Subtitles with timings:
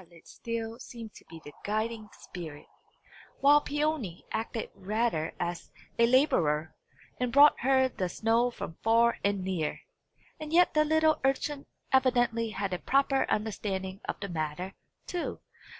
[0.00, 2.68] Violet still seemed to be the guiding spirit,
[3.40, 6.72] while Peony acted rather as a labourer,
[7.18, 9.80] and brought her the snow from far and near.
[10.38, 14.74] And yet the little urchin evidently had a proper understanding of the matter,
[15.08, 15.40] too!